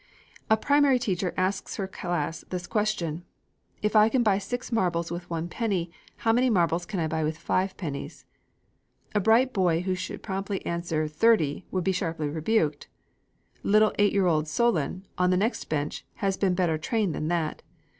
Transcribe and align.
A 0.49 0.57
primary 0.57 0.97
teacher 0.97 1.31
asks 1.37 1.75
her 1.75 1.87
class 1.87 2.43
this 2.49 2.65
question: 2.65 3.23
"If 3.83 3.95
I 3.95 4.09
can 4.09 4.23
buy 4.23 4.39
6 4.39 4.71
marbles 4.71 5.11
with 5.11 5.29
1 5.29 5.47
penny, 5.47 5.91
how 6.25 6.33
many 6.33 6.49
marbles 6.49 6.87
can 6.87 6.99
I 6.99 7.05
buy 7.07 7.23
with 7.23 7.37
5 7.37 7.77
pennies?" 7.77 8.25
A 9.13 9.19
bright 9.19 9.53
boy 9.53 9.81
who 9.81 9.93
should 9.93 10.23
promptly 10.23 10.65
answer 10.65 11.07
"30" 11.07 11.67
would 11.69 11.83
be 11.83 11.91
sharply 11.91 12.29
rebuked. 12.29 12.87
Little 13.61 13.93
eight 13.99 14.11
year 14.11 14.25
old 14.25 14.47
Solon 14.47 15.05
on 15.19 15.29
the 15.29 15.37
next 15.37 15.65
bench 15.65 16.03
has 16.15 16.35
been 16.35 16.55
better 16.55 16.79
trained 16.79 17.13
than 17.13 17.27
that. 17.27 17.61